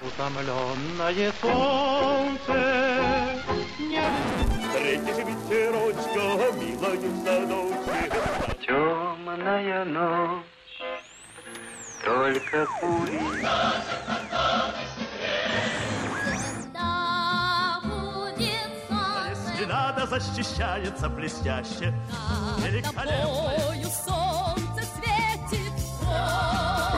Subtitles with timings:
[0.00, 2.54] Утомленное солнце
[3.78, 4.02] не...
[4.60, 6.24] Встретишь ветерочка,
[6.58, 7.96] милою в садочке.
[8.66, 10.44] Темная ночь,
[12.04, 13.20] только пули.
[19.66, 21.94] Надо защищается блестяще.
[22.58, 23.54] Великолепно.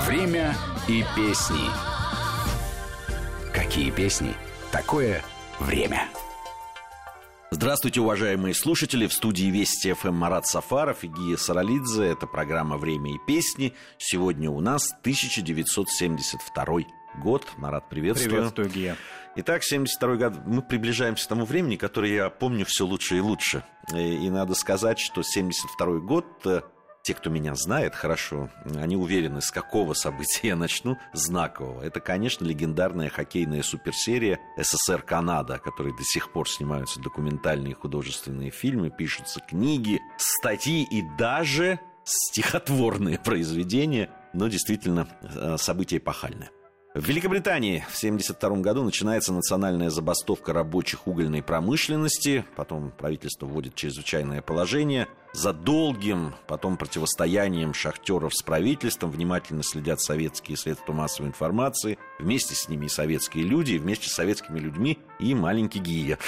[0.06, 0.54] Время
[0.88, 1.95] и песни.
[3.76, 4.32] Какие песни?
[4.72, 5.22] Такое
[5.60, 6.08] время.
[7.50, 9.06] Здравствуйте, уважаемые слушатели.
[9.06, 12.04] В студии Вести ФМ Марат Сафаров и Гия Саралидзе.
[12.04, 13.74] Это программа «Время и песни».
[13.98, 16.64] Сегодня у нас 1972
[17.22, 17.46] год.
[17.58, 18.30] Марат, приветствую.
[18.30, 18.96] Приветствую, Гия.
[19.36, 20.32] Итак, 72 год.
[20.46, 23.62] Мы приближаемся к тому времени, которое я помню все лучше и лучше.
[23.94, 26.62] И, и надо сказать, что 72 год э,
[27.06, 31.82] те, кто меня знает хорошо, они уверены, с какого события я начну, знакового.
[31.82, 38.90] Это, конечно, легендарная хоккейная суперсерия СССР-Канада, о которой до сих пор снимаются документальные художественные фильмы,
[38.90, 46.50] пишутся книги, статьи и даже стихотворные произведения, но действительно э, событие эпохальное.
[46.96, 52.46] В Великобритании в 1972 году начинается национальная забастовка рабочих угольной промышленности.
[52.56, 55.06] Потом правительство вводит чрезвычайное положение.
[55.34, 61.98] За долгим потом противостоянием шахтеров с правительством внимательно следят советские средства массовой информации.
[62.18, 66.18] Вместе с ними и советские люди, и вместе с советскими людьми и маленький Гия.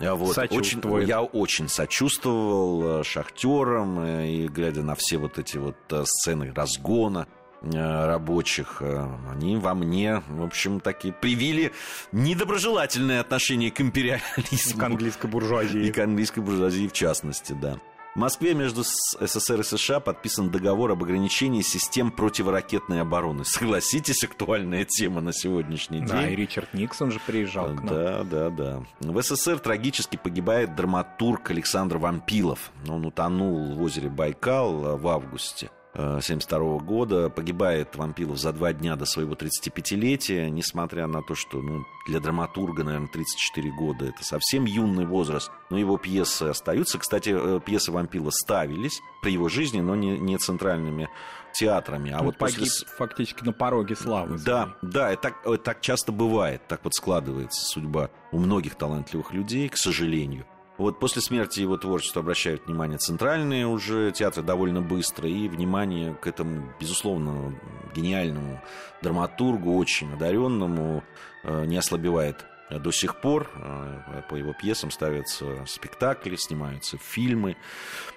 [0.00, 0.36] Вот.
[0.50, 6.02] Очень, я очень сочувствовал э, шахтерам, э, и глядя на все вот эти вот э,
[6.04, 7.28] сцены разгона,
[7.72, 11.72] рабочих, э, они во мне, в общем, такие привили
[12.12, 14.80] недоброжелательное отношение к империализму.
[14.80, 15.86] К английской буржуазии.
[15.86, 17.78] И к английской буржуазии в частности, да.
[18.16, 23.44] В Москве между СССР и США подписан договор об ограничении систем противоракетной обороны.
[23.44, 26.08] Согласитесь, актуальная тема на сегодняшний день.
[26.08, 27.86] Да, и Ричард Никсон же приезжал к нам.
[27.88, 28.82] Да, да, да.
[29.00, 32.72] В СССР трагически погибает драматург Александр Вампилов.
[32.88, 35.70] Он утонул в озере Байкал в августе.
[35.96, 37.30] 1972 года.
[37.30, 42.84] Погибает Вампилов за два дня до своего 35-летия, несмотря на то, что ну, для драматурга,
[42.84, 45.50] наверное, 34 года это совсем юный возраст.
[45.70, 46.98] Но его пьесы остаются.
[46.98, 51.08] Кстати, э, пьесы Вампила ставились при его жизни, но не, не центральными
[51.52, 52.12] театрами.
[52.12, 52.86] А Он вот погиб после...
[52.96, 54.38] фактически на пороге славы.
[54.44, 56.62] Да, да, и так, так часто бывает.
[56.68, 60.44] Так вот складывается судьба у многих талантливых людей, к сожалению.
[60.78, 66.26] Вот после смерти его творчества обращают внимание центральные уже театры довольно быстро, и внимание к
[66.26, 67.58] этому, безусловно,
[67.94, 68.60] гениальному
[69.02, 71.02] драматургу, очень одаренному,
[71.44, 73.48] э, не ослабевает до сих пор.
[73.54, 77.56] Э, по его пьесам ставятся спектакли, снимаются фильмы.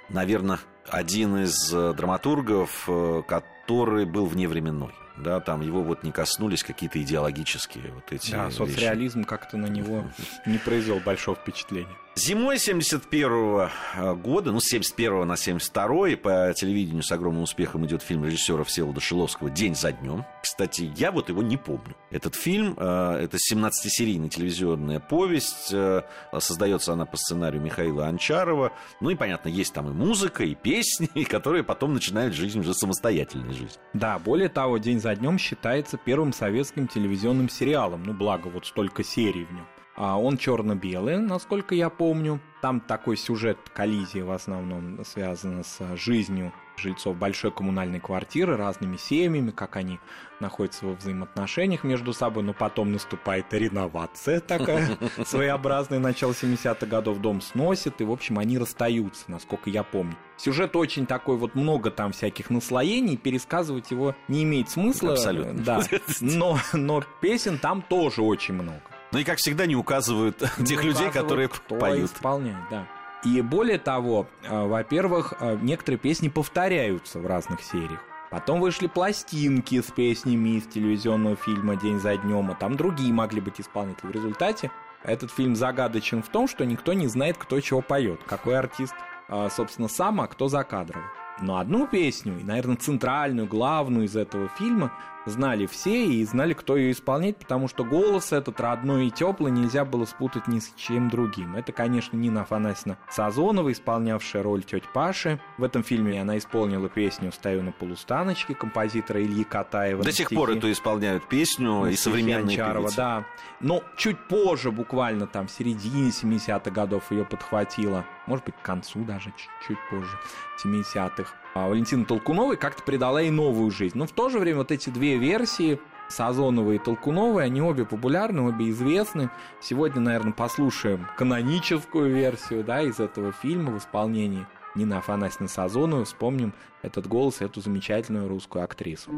[0.09, 0.59] Наверное,
[0.89, 2.89] один из э, драматургов,
[3.27, 4.93] который был вневременной
[5.23, 10.05] да, там его вот не коснулись какие-то идеологические вот эти Да, соцреализм как-то на него
[10.45, 11.95] не произвел большого впечатления.
[12.19, 18.01] Зимой 71 э, года, ну, с 71 на 72 по телевидению с огромным успехом идет
[18.01, 20.25] фильм режиссера Всеволода Шиловского «День за днем».
[20.43, 21.95] Кстати, я вот его не помню.
[22.11, 26.01] Этот фильм, э, это 17-серийная телевизионная повесть, э,
[26.39, 28.73] создается она по сценарию Михаила Анчарова.
[28.99, 33.53] Ну и, понятно, есть там и музыка, и песни, которые потом начинают жизнь уже самостоятельной
[33.53, 33.77] жизнь.
[33.93, 38.03] Да, более того, «День за днем» считается первым советским телевизионным сериалом.
[38.03, 39.65] Ну, благо, вот столько серий в нем.
[39.95, 42.39] А он черно-белый, насколько я помню.
[42.61, 49.51] Там такой сюжет коллизии в основном связан с жизнью жильцов большой коммунальной квартиры, разными семьями,
[49.51, 49.99] как они
[50.39, 57.41] находятся во взаимоотношениях между собой, но потом наступает реновация такая своеобразная, начало 70-х годов дом
[57.41, 60.15] сносит, и, в общем, они расстаются, насколько я помню.
[60.37, 65.13] Сюжет очень такой, вот много там всяких наслоений, пересказывать его не имеет смысла.
[65.13, 65.61] Абсолютно.
[65.63, 65.81] Да,
[66.21, 68.81] но, но песен там тоже очень много.
[69.11, 72.11] Ну и, как всегда, не указывают не тех людей, которые кто поют.
[72.11, 72.87] исполняет, да.
[73.23, 77.99] И более того, э, во-первых, э, некоторые песни повторяются в разных сериях.
[78.31, 83.41] Потом вышли пластинки с песнями из телевизионного фильма «День за днем», а там другие могли
[83.41, 84.07] быть исполнители.
[84.07, 84.71] В результате
[85.03, 88.93] этот фильм загадочен в том, что никто не знает, кто чего поет, какой артист,
[89.27, 91.03] э, собственно, сам, а кто за кадром.
[91.41, 94.91] Но одну песню, и, наверное, центральную, главную из этого фильма
[95.25, 99.85] знали все и знали, кто ее исполнять, потому что голос этот родной и теплый нельзя
[99.85, 101.55] было спутать ни с чем другим.
[101.55, 105.39] Это, конечно, Нина Афанасьевна Сазонова, исполнявшая роль тети Паши.
[105.57, 110.03] В этом фильме она исполнила песню «Стою на полустаночке» композитора Ильи Катаева.
[110.03, 112.97] До сих пор эту исполняют песню и современные Анчарова, певицы.
[112.97, 113.25] да.
[113.59, 118.05] Но чуть позже, буквально там в середине 70-х годов ее подхватила.
[118.25, 119.33] Может быть, к концу даже,
[119.67, 120.17] чуть позже,
[120.63, 121.33] 70-х.
[121.59, 123.97] А Валентина Толкуновой как-то придала ей новую жизнь.
[123.97, 125.77] Но в то же время вот эти две версии
[126.07, 129.29] Сазонова и Толкунова, они обе популярны, обе известны.
[129.59, 136.05] Сегодня, наверное, послушаем каноническую версию да, из этого фильма в исполнении Нины Афанасьевны Сазоновой.
[136.05, 139.11] Вспомним этот голос, эту замечательную русскую актрису.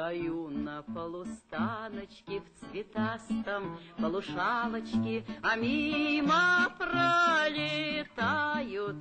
[0.00, 8.24] Стою на полустаночке в цветастом полушалочке, А мимо пролетают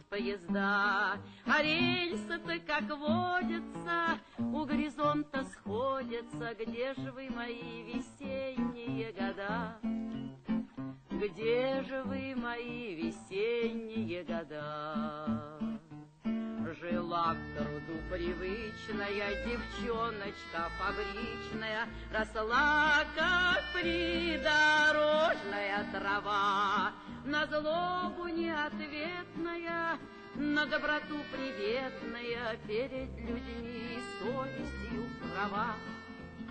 [0.10, 1.18] поезда.
[1.46, 6.54] А рельсы-то, как водится, у горизонта сходятся.
[6.60, 9.80] Где же вы, мои весенние года?
[11.12, 15.78] Где же вы, мои весенние года?
[16.75, 24.48] Жила к труду привычная девчоночка фабричная, Росла, как придорожная
[25.92, 26.92] трава,
[27.25, 29.98] На злобу неответная,
[30.36, 35.74] на доброту приветная, Перед людьми совестью права.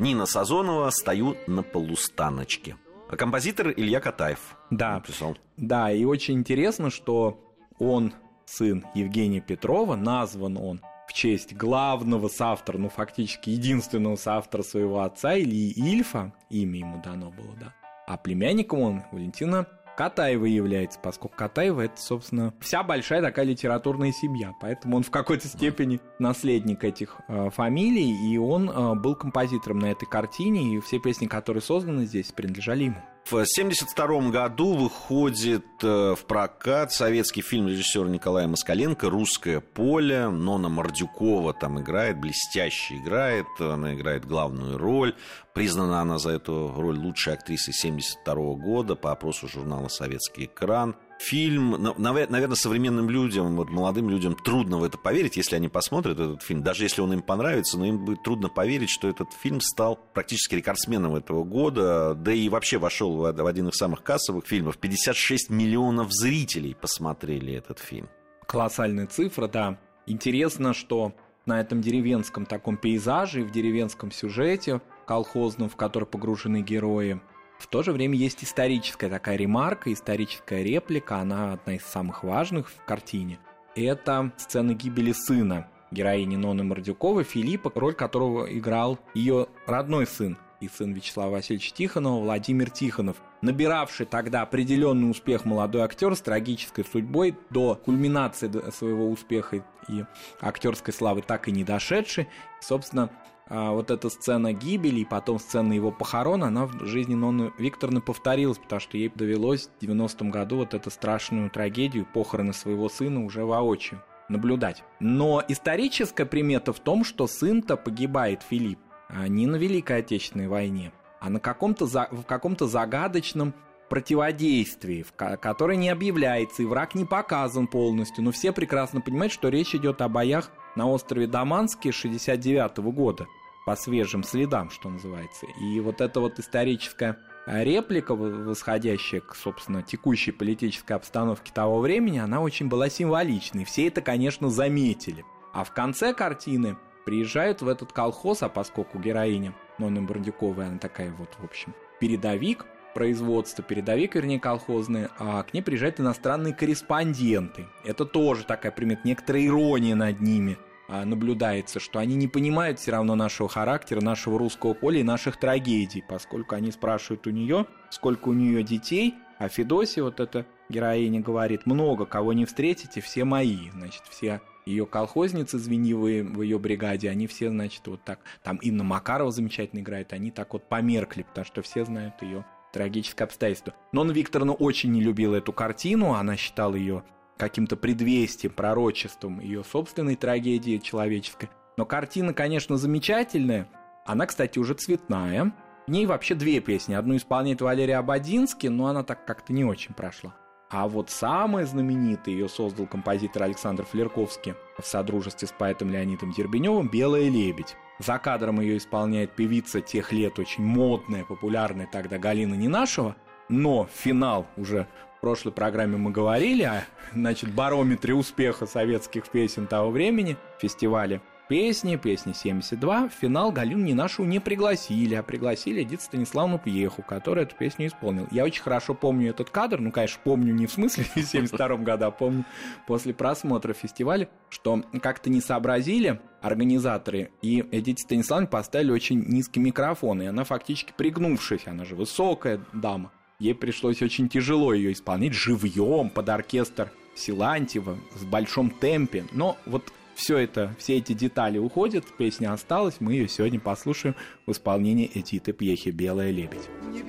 [0.00, 2.76] Нина Сазонова «Стою на полустаночке».
[3.08, 5.38] А композитор Илья Катаев Да, написал.
[5.56, 7.38] Да, и очень интересно, что
[7.78, 8.12] он
[8.48, 15.38] сын Евгения Петрова, назван он в честь главного соавтора, ну фактически единственного соавтора своего отца,
[15.38, 17.74] Ильи Ильфа, имя ему дано было, да.
[18.06, 19.66] А племянником он Валентина
[19.96, 25.48] Катаева является, поскольку Катаева это, собственно, вся большая такая литературная семья, поэтому он в какой-то
[25.48, 31.00] степени наследник этих э, фамилий, и он э, был композитором на этой картине, и все
[31.00, 33.02] песни, которые созданы здесь, принадлежали ему.
[33.28, 40.30] В 1972 году выходит э, в прокат советский фильм режиссера Николая Москаленко «Русское поле».
[40.30, 43.44] Нона Мордюкова там играет, блестяще играет.
[43.58, 45.14] Она играет главную роль.
[45.52, 50.96] Признана она за эту роль лучшей актрисой 1972 года по опросу журнала «Советский экран».
[51.18, 56.18] Фильм, наве- наверное, современным людям, вот молодым людям трудно в это поверить, если они посмотрят
[56.18, 56.62] этот фильм.
[56.62, 60.54] Даже если он им понравится, но им будет трудно поверить, что этот фильм стал практически
[60.54, 64.78] рекордсменом этого года, да и вообще вошел в один из самых кассовых фильмов.
[64.78, 68.08] 56 миллионов зрителей посмотрели этот фильм.
[68.46, 69.78] Колоссальная цифра, да.
[70.06, 71.12] Интересно, что
[71.46, 77.20] на этом деревенском таком пейзаже в деревенском сюжете колхозном, в который погружены герои,
[77.58, 82.70] в то же время есть историческая такая ремарка, историческая реплика, она одна из самых важных
[82.70, 83.38] в картине.
[83.74, 90.68] Это сцена гибели сына героини Ноны Мордюковой, Филиппа, роль которого играл ее родной сын и
[90.68, 97.36] сын Вячеслава Васильевича Тихонова, Владимир Тихонов, набиравший тогда определенный успех молодой актер с трагической судьбой,
[97.50, 100.04] до кульминации своего успеха и
[100.40, 102.28] актерской славы так и не дошедший.
[102.60, 103.10] Собственно,
[103.48, 108.00] а, вот эта сцена гибели и потом сцена его похорона, она в жизни Нонны Викторовны
[108.00, 113.24] повторилась, потому что ей довелось в 90-м году вот эту страшную трагедию, похороны своего сына
[113.24, 114.84] уже воочию наблюдать.
[115.00, 118.78] Но историческая примета в том, что сын-то погибает, Филипп,
[119.08, 123.54] а не на Великой Отечественной войне, а на каком-то за- в каком-то загадочном
[123.88, 129.32] противодействии, в ко- которое не объявляется, и враг не показан полностью, но все прекрасно понимают,
[129.32, 133.26] что речь идет о боях на острове Даманске 69 года,
[133.68, 135.44] по свежим следам, что называется.
[135.60, 142.16] И вот эта вот историческая а, реплика, восходящая к, собственно, текущей политической обстановке того времени,
[142.16, 143.66] она очень была символичной.
[143.66, 145.22] Все это, конечно, заметили.
[145.52, 151.12] А в конце картины приезжают в этот колхоз, а поскольку героиня Нонны Бордюковой, она такая
[151.12, 152.64] вот, в общем, передовик
[152.94, 157.66] производства, передовик, вернее, колхозный, а к ней приезжают иностранные корреспонденты.
[157.84, 160.56] Это тоже такая примет, некоторая ирония над ними
[160.88, 166.02] наблюдается, что они не понимают все равно нашего характера, нашего русского поля и наших трагедий,
[166.06, 171.66] поскольку они спрашивают у нее, сколько у нее детей, а Федосия, вот эта героиня, говорит,
[171.66, 177.26] много кого не встретите, все мои, значит, все ее колхозницы звенивые в ее бригаде, они
[177.26, 181.62] все, значит, вот так, там Инна Макарова замечательно играет, они так вот померкли, потому что
[181.62, 183.74] все знают ее трагическое обстоятельство.
[183.92, 187.02] Нонна Викторовна очень не любила эту картину, она считала ее
[187.38, 191.48] каким-то предвестием, пророчеством ее собственной трагедии человеческой.
[191.76, 193.68] Но картина, конечно, замечательная.
[194.04, 195.52] Она, кстати, уже цветная.
[195.86, 196.94] В ней вообще две песни.
[196.94, 200.34] Одну исполняет Валерий Абадинский, но она так как-то не очень прошла.
[200.70, 206.88] А вот самая знаменитая ее создал композитор Александр Флерковский в содружестве с поэтом Леонидом Дербеневым
[206.88, 207.74] «Белая лебедь».
[207.98, 213.16] За кадром ее исполняет певица тех лет, очень модная, популярная тогда Галина Ненашева.
[213.48, 214.86] Но финал уже
[215.16, 221.96] в прошлой программе мы говорили о значит, барометре успеха советских песен того времени, фестивале песни,
[221.96, 223.08] песни 72.
[223.08, 228.28] В финал Галину Ненашу не пригласили, а пригласили Эдит Станиславну Пьеху, которая эту песню исполнил.
[228.30, 232.06] Я очень хорошо помню этот кадр, ну, конечно, помню не в смысле в 72 году,
[232.06, 232.44] а помню
[232.86, 240.22] после просмотра фестиваля, что как-то не сообразили организаторы, и Эдите Станиславне поставили очень низкий микрофон,
[240.22, 246.10] и она фактически пригнувшись, она же высокая дама, ей пришлось очень тяжело ее исполнять живьем
[246.10, 249.24] под оркестр Силантьева в большом темпе.
[249.32, 254.16] Но вот все это, все эти детали уходят, песня осталась, мы ее сегодня послушаем
[254.46, 256.68] в исполнении Эдиты Пьехи «Белая лебедь».
[256.90, 257.02] Не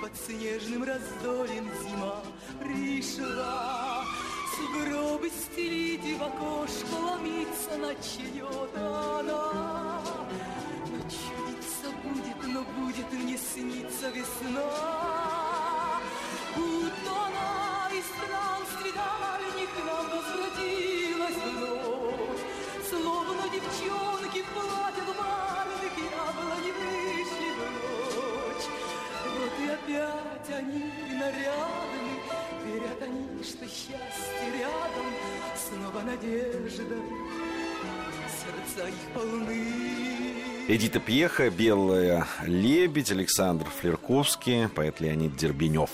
[0.00, 2.22] под снежным раздолем зима
[2.60, 3.71] пришла.
[4.62, 10.00] Сугробы стелить в окошко ломиться начнет она.
[10.86, 15.98] Но чудиться будет, но будет мне сниться весна.
[16.54, 22.40] Будто она из странствий дальних к нам возвратилась вновь.
[22.88, 28.68] Словно девчонки в платьях барных яблони вышли в ночь.
[29.34, 30.84] Вот и опять они
[31.18, 32.14] нарядны,
[32.64, 35.06] верят они, что счастье рядом,
[35.56, 36.96] снова надежда,
[38.28, 39.66] сердца их полны.
[40.68, 45.90] Эдита Пьеха, «Белая лебедь», Александр Флерковский, поэт Леонид Дербенев.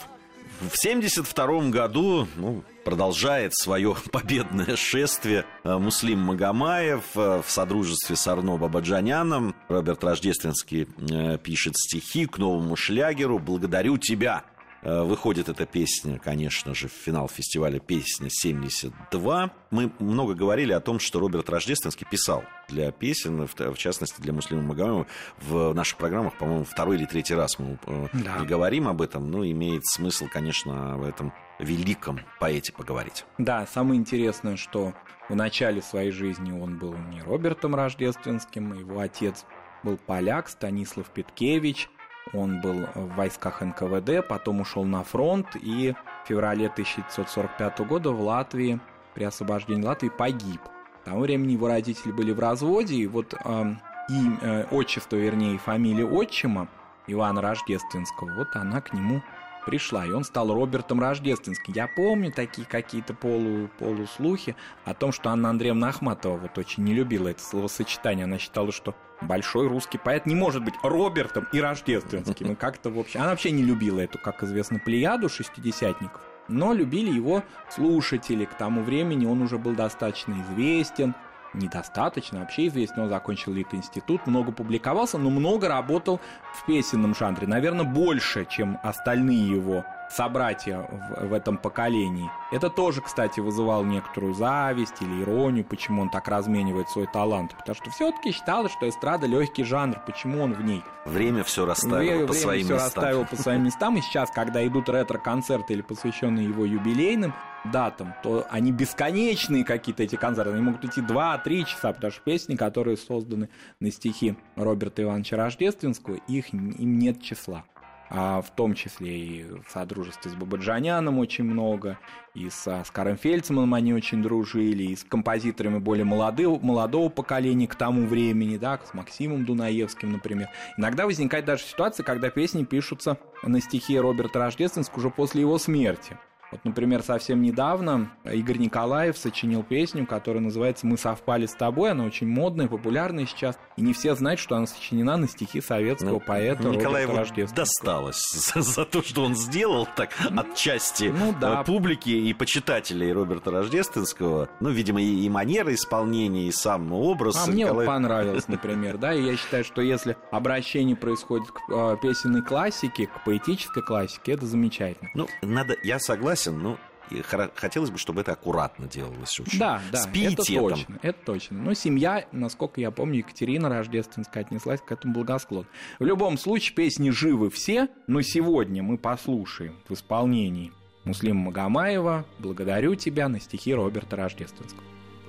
[0.60, 8.26] В 1972 году ну, продолжает свое победное шествие э, Муслим Магомаев э, в содружестве с
[8.26, 9.54] Арно Бабаджаняном.
[9.68, 14.44] Роберт Рождественский э, пишет стихи к новому шлягеру «Благодарю тебя».
[14.82, 19.50] Э, Выходит эта песня, конечно же, в финал фестиваля «Песня 72».
[19.70, 24.62] Мы много говорили о том, что Роберт Рождественский писал для песен, в, частности, для Муслима
[24.62, 25.06] Магомаева.
[25.40, 28.44] В наших программах, по-моему, второй или третий раз мы э, Да.
[28.44, 29.30] говорим об этом.
[29.30, 33.24] Ну, имеет смысл, конечно, в этом великом поэте поговорить.
[33.38, 34.94] Да, самое интересное, что
[35.28, 39.44] в начале своей жизни он был не Робертом Рождественским, его отец
[39.82, 41.88] был поляк Станислав Петкевич,
[42.32, 45.94] он был в войсках НКВД, потом ушел на фронт и
[46.24, 48.80] в феврале 1945 года в Латвии,
[49.14, 50.60] при освобождении Латвии, погиб.
[51.02, 55.54] К тому времени его родители были в разводе, и вот эм, им, э, отчество, вернее,
[55.54, 56.68] и фамилия отчима
[57.06, 59.22] Ивана Рождественского, вот она к нему
[59.68, 61.74] пришла, и он стал Робертом Рождественским.
[61.74, 66.94] Я помню такие какие-то полу, полуслухи о том, что Анна Андреевна Ахматова вот очень не
[66.94, 68.24] любила это словосочетание.
[68.24, 72.52] Она считала, что большой русский поэт не может быть Робертом и Рождественским.
[72.52, 73.20] И как-то в общем...
[73.20, 76.20] Она вообще не любила эту, как известно, плеяду шестидесятников.
[76.48, 78.44] Но любили его слушатели.
[78.44, 81.14] К тому времени он уже был достаточно известен,
[81.52, 83.02] недостаточно, вообще известен.
[83.02, 86.20] Он закончил Лит-институт, много публиковался, но много работал
[86.54, 87.46] в песенном жанре.
[87.46, 92.30] Наверное, больше, чем остальные его собратья в, в этом поколении.
[92.50, 97.54] Это тоже, кстати, вызывало некоторую зависть или иронию, почему он так разменивает свой талант.
[97.58, 100.82] Потому что все-таки считалось, что эстрада легкий жанр, почему он в ней.
[101.04, 102.86] Время все расставило Время по своим всё местам.
[102.86, 103.96] расставило по своим местам.
[103.96, 107.34] И сейчас, когда идут ретро-концерты или посвященные его юбилейным
[107.64, 110.52] датам, то они бесконечные какие-то эти концерты.
[110.52, 113.48] Они могут идти 2-3 часа, потому что песни, которые созданы
[113.80, 117.64] на стихи Роберта Ивановича Рождественского, их им нет числа.
[118.10, 121.98] А в том числе и в содружестве с Бабаджаняном очень много,
[122.34, 127.74] и с Оскаром Фельдсманом они очень дружили, и с композиторами более молодого, молодого поколения к
[127.74, 130.48] тому времени, да, с Максимом Дунаевским, например.
[130.76, 136.16] Иногда возникает даже ситуация, когда песни пишутся на стихи Роберта Рождественского уже после его смерти.
[136.50, 141.90] Вот, например, совсем недавно Игорь Николаев сочинил песню, которая называется «Мы совпали с тобой».
[141.90, 143.58] Она очень модная, популярная сейчас.
[143.76, 147.18] И не все знают, что она сочинена на стихи советского Ну, поэта Николаеву
[147.54, 151.60] досталось за, за то, что он сделал так отчасти ну да.
[151.60, 154.48] э, публики и почитателей Роберта Рождественского.
[154.60, 157.36] Ну, видимо, и, и манера исполнения, и сам образ.
[157.36, 161.60] А мне вот Николаев- понравилось, например, да, и я считаю, что если обращение происходит к
[161.70, 165.10] э, песенной классике, к поэтической классике, это замечательно.
[165.14, 166.78] Ну, надо, я согласен, но
[167.10, 169.58] и хоро- хотелось бы, чтобы это аккуратно делалось очень.
[169.58, 171.58] Да, да, С это точно, это точно.
[171.58, 175.68] Но семья, насколько я помню, Екатерина Рождественская отнеслась к этому благосклонно.
[175.98, 180.72] В любом случае, песни живы все, но сегодня мы послушаем в исполнении
[181.04, 184.82] Муслима Магомаева «Благодарю тебя» на стихи Роберта Рождественского.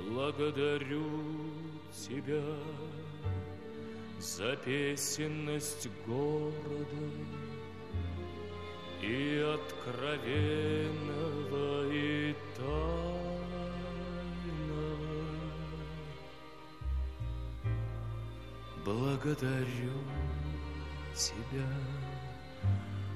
[0.10, 1.06] Благодарю
[1.94, 2.42] тебя
[4.20, 6.54] за песенность города
[9.01, 10.89] и откровенного
[11.91, 12.79] и тайного.
[18.86, 20.03] Благодарю
[21.15, 21.70] тебя,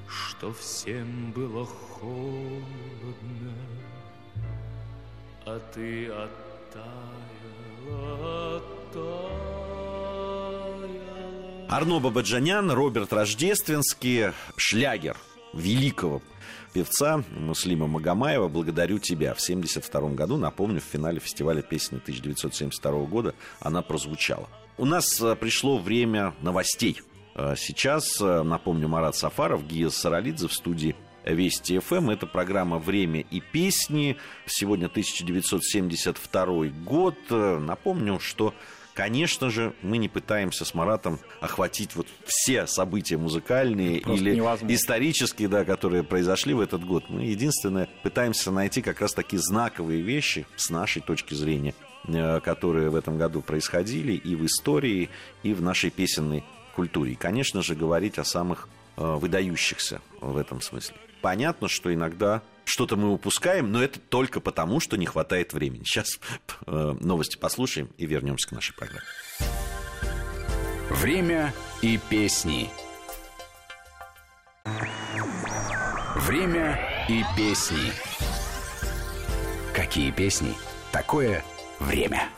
[0.07, 2.63] что всем было холодно,
[5.45, 6.97] а ты оттаяла,
[8.57, 9.63] оттаяла.
[11.69, 15.17] Арно Бабаджанян, Роберт Рождественский, шлягер
[15.53, 16.21] великого
[16.73, 19.33] певца Муслима Магомаева «Благодарю тебя».
[19.33, 24.49] В 1972 году, напомню, в финале фестиваля песни 1972 года она прозвучала.
[24.77, 27.01] У нас э, пришло время новостей.
[27.35, 32.09] Э, Сейчас, э, напомню, Марат Сафаров, Гия Саралидзе в студии Вести ФМ.
[32.09, 34.17] Это программа «Время и песни».
[34.45, 37.15] Сегодня 1972 год.
[37.29, 38.53] Напомню, что
[38.93, 44.75] Конечно же, мы не пытаемся с Маратом охватить вот все события музыкальные Просто или невозможно.
[44.75, 47.09] исторические, да, которые произошли в этот год.
[47.09, 51.73] Мы единственное пытаемся найти как раз такие знаковые вещи с нашей точки зрения,
[52.07, 55.09] э, которые в этом году происходили и в истории,
[55.41, 56.43] и в нашей песенной
[56.75, 57.13] культуре.
[57.13, 60.95] И, конечно же, говорить о самых э, выдающихся в этом смысле.
[61.21, 65.83] Понятно, что иногда что-то мы упускаем, но это только потому, что не хватает времени.
[65.83, 66.19] Сейчас
[66.65, 69.03] э, новости послушаем и вернемся к нашей программе.
[70.89, 72.69] Время и песни.
[76.15, 76.79] Время
[77.09, 77.91] и песни.
[79.73, 80.53] Какие песни?
[80.91, 81.43] Такое
[81.79, 82.29] время.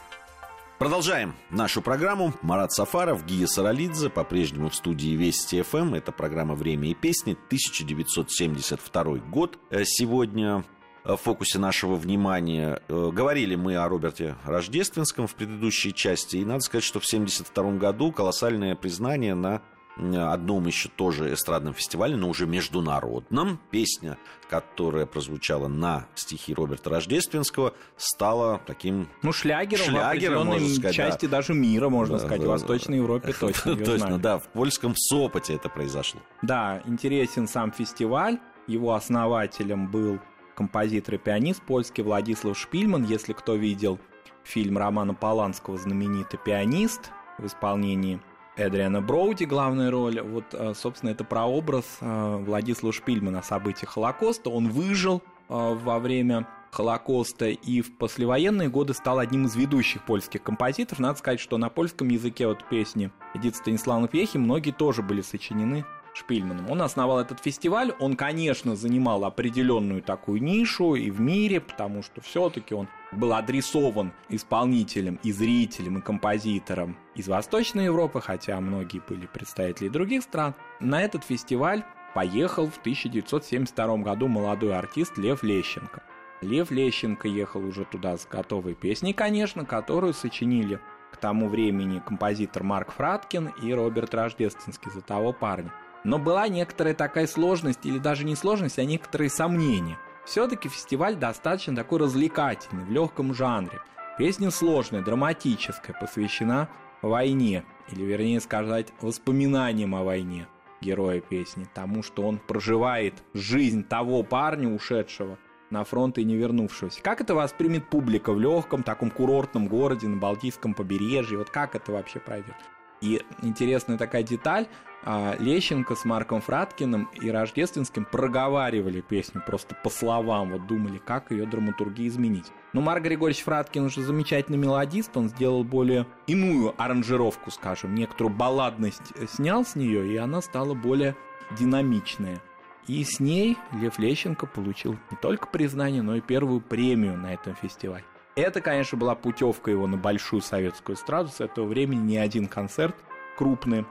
[0.77, 2.33] Продолжаем нашу программу.
[2.41, 5.93] Марат Сафаров, Гия Саралидзе, по-прежнему в студии Вести ФМ.
[5.93, 9.57] Это программа «Время и песни», 1972 год.
[9.69, 10.65] Э, Сегодня
[11.05, 16.37] в фокусе нашего внимания э, говорили мы о Роберте Рождественском в предыдущей части.
[16.37, 19.61] И надо сказать, что в 1972 году колоссальное признание на
[19.97, 23.59] одном еще тоже эстрадном фестивале, но уже международном.
[23.71, 24.17] Песня,
[24.49, 30.95] которая прозвучала на стихи Роберта Рождественского, стала таким Ну, шлягером, Шлягером, в определенной можно сказать,
[30.95, 32.41] части даже мира, можно Да, сказать.
[32.41, 33.75] да, в Восточной Европе точно.
[33.77, 36.19] Точно, да, в польском Сопоте это произошло.
[36.41, 38.39] Да, интересен сам фестиваль.
[38.67, 40.19] Его основателем был
[40.55, 43.03] композитор и пианист польский Владислав Шпильман.
[43.03, 43.99] Если кто видел
[44.43, 48.19] фильм Романа Поланского «Знаменитый пианист» в исполнении
[48.57, 50.21] Эдриана Броуди, главная роль.
[50.21, 54.49] Вот, э, собственно, это прообраз э, Владислава Шпильмана о событиях Холокоста.
[54.49, 60.43] Он выжил э, во время Холокоста и в послевоенные годы стал одним из ведущих польских
[60.43, 60.99] композиторов.
[60.99, 65.85] Надо сказать, что на польском языке вот песни Эдиты Станиславовны Пьехи многие тоже были сочинены
[66.15, 66.71] Шпильманом.
[66.71, 72.21] Он основал этот фестиваль, он, конечно, занимал определенную такую нишу и в мире, потому что
[72.21, 79.25] все-таки он был адресован исполнителям и зрителям и композиторам из Восточной Европы, хотя многие были
[79.25, 80.55] представители других стран.
[80.79, 86.01] На этот фестиваль поехал в 1972 году молодой артист Лев Лещенко.
[86.41, 90.79] Лев Лещенко ехал уже туда с готовой песней, конечно, которую сочинили
[91.11, 95.71] к тому времени композитор Марк Фраткин и Роберт Рождественский за того парня.
[96.05, 99.97] Но была некоторая такая сложность, или даже не сложность, а некоторые сомнения.
[100.23, 103.79] Все-таки фестиваль достаточно такой развлекательный, в легком жанре.
[104.17, 106.69] Песня сложная, драматическая, посвящена
[107.01, 110.47] войне, или вернее сказать, воспоминаниям о войне
[110.79, 115.39] героя песни, тому, что он проживает жизнь того парня, ушедшего
[115.71, 117.01] на фронт и не вернувшегося.
[117.01, 121.39] Как это воспримет публика в легком таком курортном городе на Балтийском побережье?
[121.39, 122.55] Вот как это вообще пройдет?
[123.01, 124.67] И интересная такая деталь,
[125.05, 131.45] Лещенко с Марком Фраткиным и Рождественским проговаривали песню просто по словам, вот думали, как ее
[131.45, 132.51] драматургии изменить.
[132.73, 139.13] Но Марк Григорьевич Фраткин уже замечательный мелодист, он сделал более иную аранжировку, скажем, некоторую балладность
[139.29, 141.15] снял с нее, и она стала более
[141.57, 142.41] динамичная.
[142.87, 147.55] И с ней Лев Лещенко получил не только признание, но и первую премию на этом
[147.55, 148.03] фестивале.
[148.35, 151.29] Это, конечно, была путевка его на большую советскую эстраду.
[151.29, 152.95] С этого времени ни один концерт
[153.37, 153.85] крупный,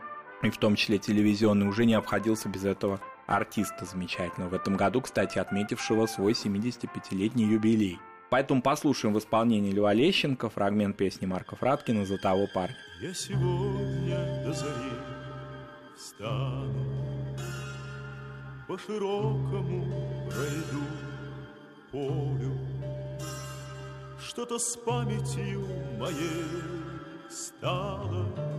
[0.45, 4.51] и в том числе телевизионный, уже не обходился без этого артиста замечательного.
[4.51, 7.99] В этом году, кстати, отметившего свой 75-летний юбилей.
[8.31, 12.77] Поэтому послушаем в исполнении Льва Лещенко фрагмент песни Марка Фраткина «За того парня».
[13.01, 14.93] Я сегодня до зари
[15.97, 17.37] встану
[18.67, 20.83] По широкому пройду
[21.93, 22.59] полю
[24.19, 25.67] Что-то с памятью
[25.99, 26.45] моей
[27.31, 28.54] стало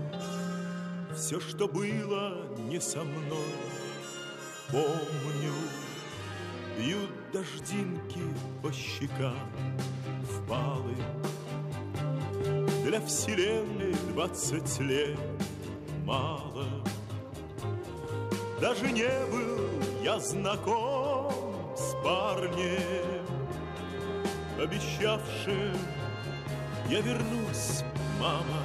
[1.16, 3.56] Все, что было не со мной,
[4.70, 5.54] помню
[6.78, 8.20] Бьют дождинки
[8.62, 9.50] по щекам
[10.24, 10.96] впалы
[12.84, 15.18] для вселенной двадцать лет
[16.04, 16.68] мало.
[18.60, 19.70] Даже не был
[20.04, 21.32] я знаком
[21.78, 23.26] с парнем,
[24.60, 25.78] Обещавшим,
[26.90, 27.84] я вернусь,
[28.20, 28.64] мама,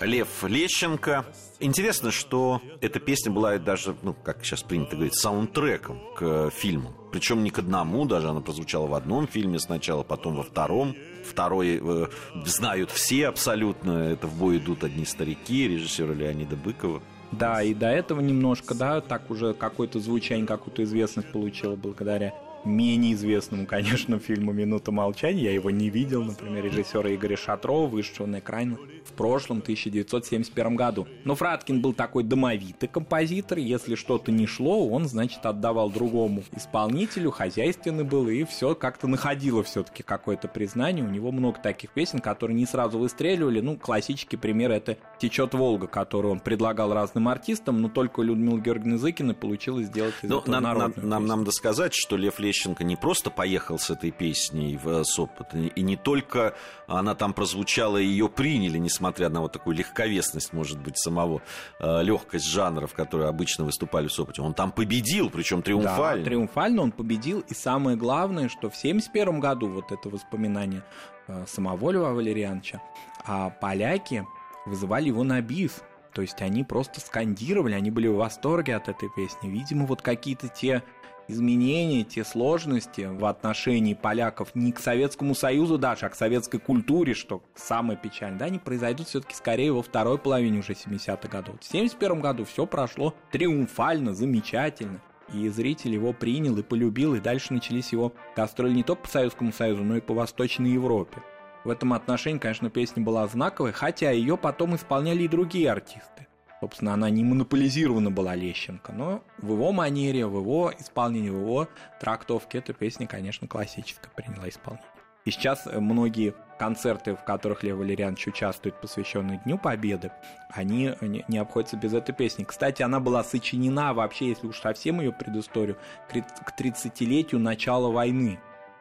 [0.00, 1.24] Лев Лещенко.
[1.58, 6.92] Интересно, что эта песня была даже, ну, как сейчас принято говорить, саундтреком к фильму.
[7.12, 10.94] Причем не к одному, даже она прозвучала в одном фильме сначала, потом во втором.
[11.24, 12.06] Второй э,
[12.44, 14.10] знают все абсолютно.
[14.12, 17.02] Это в бой идут одни старики, режиссера Леонида Быкова.
[17.32, 22.34] Да, и до этого немножко, да, так уже какое-то звучание, какую-то известность получила благодаря
[22.66, 25.44] менее известному, конечно, фильму «Минута молчания».
[25.44, 31.06] Я его не видел, например, режиссера Игоря Шатрова, вышедшего на экран в прошлом, 1971 году.
[31.24, 37.30] Но Фраткин был такой домовитый композитор, если что-то не шло, он, значит, отдавал другому исполнителю,
[37.30, 41.04] хозяйственный был, и все как-то находило все-таки какое-то признание.
[41.04, 43.60] У него много таких песен, которые не сразу выстреливали.
[43.60, 48.60] Ну, классический пример это «Течет Волга», которую он предлагал разным артистам, но только у Людмилы
[48.60, 52.55] Георгиевны Зыкиной получилось сделать из Ну, этого нам, нам, нам надо сказать, что Лев Лещенко
[52.64, 56.54] не просто поехал с этой песней в Сопот, и не только
[56.86, 61.42] она там прозвучала, и ее приняли, несмотря на вот такую легковесность, может быть, самого
[61.80, 64.42] э, легкость жанра, в которой обычно выступали в Сопоте.
[64.42, 66.22] Он там победил, причем триумфально.
[66.22, 67.40] Да, триумфально он победил.
[67.48, 70.82] И самое главное, что в 71 году, вот это воспоминание
[71.28, 72.80] э, самого Льва Валерьяновича,
[73.24, 74.24] а поляки
[74.66, 75.82] вызывали его на бис.
[76.12, 79.48] То есть они просто скандировали, они были в восторге от этой песни.
[79.48, 80.82] Видимо, вот какие-то те
[81.28, 87.14] изменения, те сложности в отношении поляков не к Советскому Союзу даже, а к советской культуре,
[87.14, 91.56] что самое печальное, да, они произойдут все-таки скорее во второй половине уже 70-х годов.
[91.60, 95.00] В 71 году все прошло триумфально, замечательно.
[95.32, 99.52] И зритель его принял и полюбил, и дальше начались его гастроли не только по Советскому
[99.52, 101.20] Союзу, но и по Восточной Европе.
[101.64, 106.25] В этом отношении, конечно, песня была знаковой, хотя ее потом исполняли и другие артисты.
[106.60, 111.68] Собственно, она не монополизирована была Лещенко, но в его манере, в его исполнении, в его
[112.00, 114.88] трактовке эта песня, конечно, классическая приняла исполнение.
[115.26, 120.12] И сейчас э, многие концерты, в которых Лев Валерьянович участвует, посвященные Дню Победы,
[120.48, 122.44] они не, обходятся без этой песни.
[122.44, 125.76] Кстати, она была сочинена вообще, если уж совсем ее предысторию,
[126.08, 128.38] к 30-летию начала войны,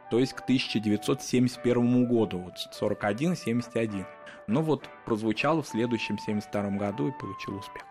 [0.09, 4.05] то есть к 1971 году, вот 41-71.
[4.47, 7.83] Ну вот, прозвучало в следующем 72 году и получил успех.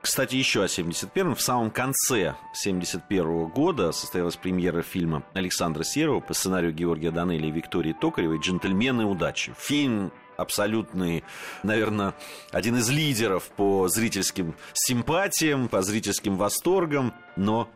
[0.00, 1.34] Кстати, еще о 71-м.
[1.34, 7.50] В самом конце 71 года состоялась премьера фильма Александра Серова по сценарию Георгия Данелли и
[7.50, 9.52] Виктории Токаревой «Джентльмены удачи».
[9.58, 11.22] Фильм абсолютный,
[11.62, 12.14] наверное,
[12.50, 17.68] один из лидеров по зрительским симпатиям, по зрительским восторгам, но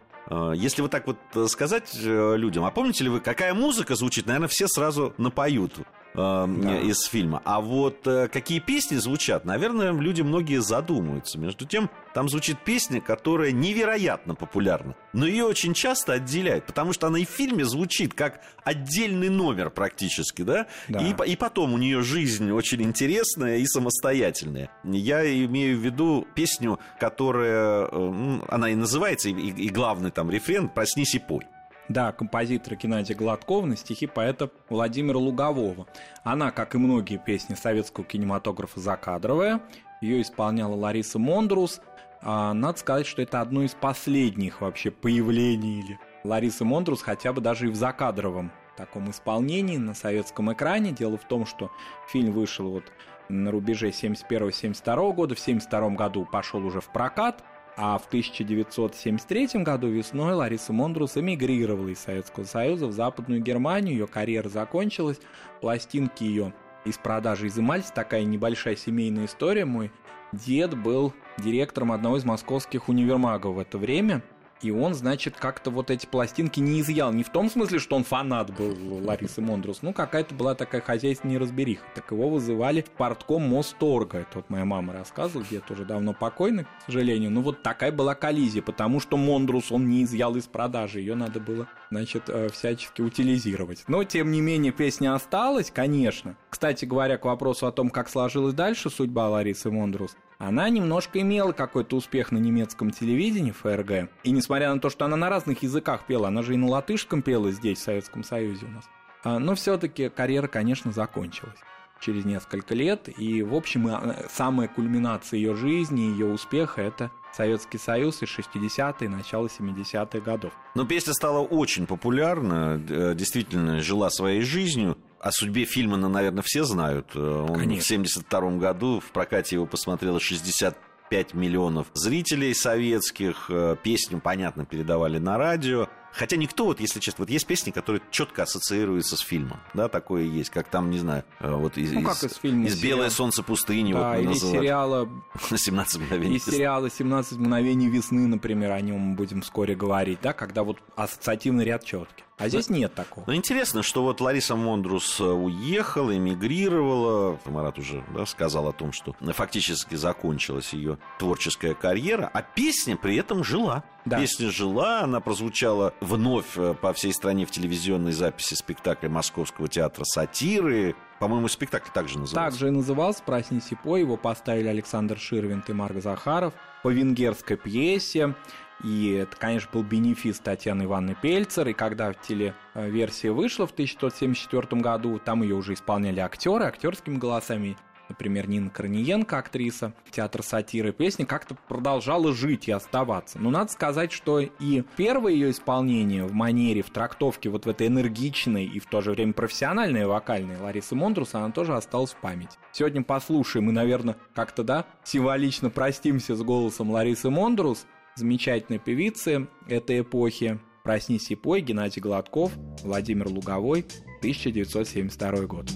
[0.55, 1.19] если вот так вот
[1.51, 5.75] сказать э, людям, а помните ли вы, какая музыка звучит, наверное, все сразу напоют
[6.15, 7.43] э, из фильма.
[7.45, 11.39] А вот э, какие песни звучат, наверное, люди многие задумаются.
[11.39, 17.07] Между тем, там звучит песня, которая невероятно популярна, но ее очень часто отделяют, потому что
[17.09, 20.67] она и в фильме звучит как отдельный номер практически, да?
[20.89, 21.01] Да.
[21.01, 24.71] И, и потом у нее жизнь очень интересная и самостоятельная.
[24.85, 30.31] Я имею в виду песню, которая, э, она и называется, и, и- и главный там
[30.31, 31.47] рефрен «Проснись и пой».
[31.89, 35.87] Да, композитора Геннадия Гладкова на стихи поэта Владимира Лугового.
[36.23, 39.61] Она, как и многие песни советского кинематографа, закадровая.
[40.01, 41.81] Ее исполняла Лариса Мондрус.
[42.23, 47.43] А, надо сказать, что это одно из последних вообще появлений или Ларисы Мондрус хотя бы
[47.43, 50.91] даже и в закадровом таком исполнении на советском экране.
[50.91, 51.71] Дело в том, что
[52.09, 52.85] фильм вышел вот
[53.29, 55.35] на рубеже 71-72 года.
[55.35, 57.45] В 72 году пошел уже в прокат.
[57.77, 63.95] А в 1973 году весной Лариса Мондрус эмигрировала из Советского Союза в Западную Германию.
[63.95, 65.19] Ее карьера закончилась.
[65.61, 67.87] Пластинки ее из продажи изымались.
[67.87, 69.65] Такая небольшая семейная история.
[69.65, 69.91] Мой
[70.33, 74.23] дед был директором одного из московских универмагов в это время.
[74.65, 77.13] И он, значит, как-то вот эти пластинки не изъял.
[77.13, 78.75] Не в том смысле, что он фанат был
[79.05, 79.83] Ларисы Мондрус.
[79.83, 81.85] Ну, какая-то была такая хозяйственная неразбериха.
[81.95, 84.19] Так его вызывали в портком Мосторга.
[84.19, 87.31] Это вот моя мама рассказывала, дед-то уже давно покойный, к сожалению.
[87.31, 91.01] Ну, вот такая была коллизия, потому что Мондрус он не изъял из продажи.
[91.01, 93.85] Ее надо было, значит, э, всячески утилизировать.
[93.87, 96.37] Но, тем не менее, песня осталась, конечно.
[96.51, 101.53] Кстати говоря, к вопросу о том, как сложилась дальше судьба Ларисы Мондрус, она немножко имела
[101.53, 104.11] какой-то успех на немецком телевидении ФРГ.
[104.25, 107.23] И несмотря на то, что она на разных языках пела, она же и на латышском
[107.23, 108.85] пела здесь, в Советском Союзе у нас.
[109.23, 111.59] А, Но все-таки карьера, конечно, закончилась
[112.05, 113.09] через несколько лет.
[113.19, 119.09] И, в общем, э, самая кульминация ее жизни, ее успеха– это Советский Союз и 60-е,
[119.09, 120.53] начало 70-х годов.
[120.75, 124.99] Но песня стала очень популярна, э, действительно жила своей жизнью.
[125.19, 127.13] О судьбе фильма, ну, наверное, все знают.
[127.15, 127.83] Э, Он Конечно.
[127.83, 133.51] в 1972 году в прокате его посмотрело 65 миллионов зрителей советских.
[133.83, 135.89] Песню, понятно, передавали на радио.
[136.15, 140.23] Хотя никто, вот если честно, вот есть песни, которые четко ассоциируются с фильмом, да, такое
[140.23, 143.11] есть, как там, не знаю, э, вот из, Ну, как из фильма из «Белое сериал.
[143.11, 145.09] солнце пустыни», Да, вот или сериала,
[145.57, 146.37] 17 мгновений.
[146.37, 151.65] из сериала «17 мгновений весны», например, о нем будем вскоре говорить, да, когда вот ассоциативный
[151.65, 152.25] ряд четкий.
[152.37, 153.25] А здесь нет такого.
[153.27, 157.39] Ну, интересно, что вот Лариса Мондрус э, уехала, эмигрировала.
[157.45, 163.17] Марат уже да, сказал о том, что фактически закончилась ее творческая карьера, а песня при
[163.17, 163.85] этом жила.
[164.05, 164.19] Да.
[164.19, 170.05] Песня жила, она прозвучала вновь э, по всей стране в телевизионной записи спектакля Московского театра
[170.05, 170.97] сатиры.
[171.21, 172.51] По-моему, спектакль также назывался.
[172.51, 174.01] Также и назывался «Проснись и пой».
[174.01, 178.35] Его поставили Александр Ширвинт и Марк Захаров по венгерской пьесе.
[178.83, 181.69] И это, конечно, был бенефис Татьяны Ивановны Пельцер.
[181.69, 187.77] И когда телеверсия вышла в 1974 году, там ее уже исполняли актеры актерскими голосами.
[188.09, 193.39] Например, Нина Корниенко, актриса театра сатиры, песня как-то продолжала жить и оставаться.
[193.39, 197.87] Но надо сказать, что и первое ее исполнение в манере, в трактовке вот в этой
[197.87, 202.59] энергичной и в то же время профессиональной вокальной Ларисы Мондрус, она тоже осталась в памяти.
[202.73, 210.01] Сегодня послушаем и, наверное, как-то, да, символично простимся с голосом Ларисы Мондрус, замечательной певицы этой
[210.01, 210.61] эпохи.
[210.83, 213.87] «Проснись и пой» Геннадий Гладков, Владимир Луговой,
[214.19, 215.71] 1972 год.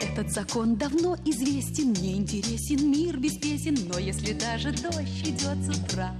[0.00, 5.76] Этот закон давно известен, мне интересен мир без песен, но если даже дождь идет с
[5.76, 6.14] утра,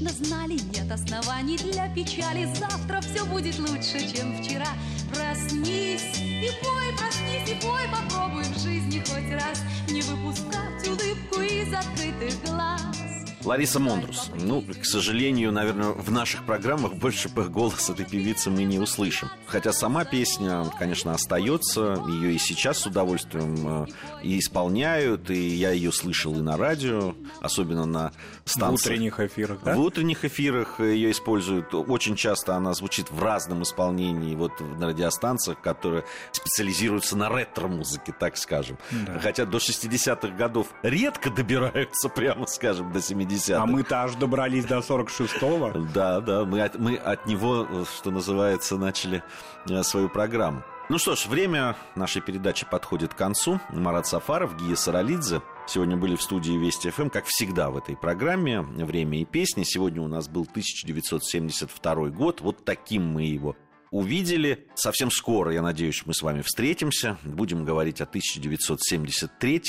[0.00, 4.68] точно знали, нет оснований для печали, завтра все будет лучше, чем вчера.
[5.12, 11.72] Проснись и пой, проснись и пой, попробуй в жизни хоть раз не выпускать улыбку из
[11.72, 13.09] открытых глаз.
[13.44, 14.30] Лариса Мондрус.
[14.34, 19.28] Ну, к сожалению, наверное, в наших программах больше бы голос этой певицы мы не услышим.
[19.46, 22.02] Хотя сама песня, конечно, остается.
[22.08, 23.86] Ее и сейчас с удовольствием э,
[24.22, 25.30] и исполняют.
[25.30, 28.12] И я ее слышал и на радио, особенно на
[28.44, 28.90] В станции.
[28.90, 29.74] утренних эфирах, да?
[29.74, 31.74] В утренних эфирах ее используют.
[31.74, 38.36] Очень часто она звучит в разном исполнении вот на радиостанциях, которые специализируются на ретро-музыке, так
[38.36, 38.78] скажем.
[38.90, 39.18] Да.
[39.20, 43.62] Хотя до 60-х годов редко добираются, прямо скажем, до 70-х.
[43.62, 45.86] А мы-то аж добрались до 46-го.
[45.94, 47.66] Да, да, мы от, мы от него,
[47.96, 49.22] что называется, начали
[49.68, 50.62] э, свою программу.
[50.88, 53.60] Ну что ж, время нашей передачи подходит к концу.
[53.70, 55.40] Марат Сафаров, Гия Саралидзе.
[55.68, 59.62] Сегодня были в студии Вести ФМ, как всегда в этой программе «Время и песни».
[59.62, 62.40] Сегодня у нас был 1972 год.
[62.40, 63.54] Вот таким мы его
[63.92, 64.66] увидели.
[64.74, 67.18] Совсем скоро, я надеюсь, мы с вами встретимся.
[67.22, 69.62] Будем говорить о 1973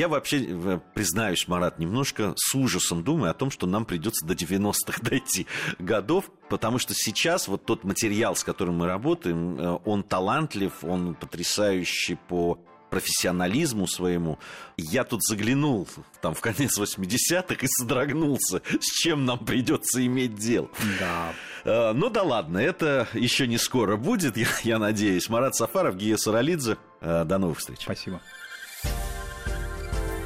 [0.00, 4.32] я вообще, э, признаюсь, Марат, немножко с ужасом думаю о том, что нам придется до
[4.32, 5.46] 90-х дойти
[5.78, 11.14] годов, потому что сейчас вот тот материал, с которым мы работаем, э, он талантлив, он
[11.14, 12.58] потрясающий по
[12.88, 14.38] профессионализму своему.
[14.78, 15.86] Я тут заглянул
[16.22, 20.70] там в конец 80-х и содрогнулся, с чем нам придется иметь дело.
[20.98, 21.32] Да.
[21.64, 25.28] Э, Ну да ладно, это еще не скоро будет, я, я надеюсь.
[25.28, 26.78] Марат Сафаров, Гия Саралидзе.
[27.02, 27.80] До новых встреч.
[27.82, 28.22] Спасибо.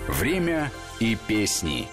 [0.09, 1.89] Время и песни.